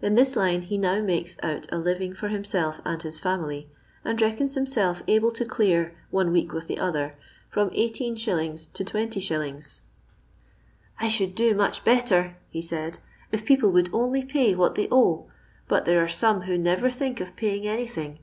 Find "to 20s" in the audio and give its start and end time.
8.72-9.80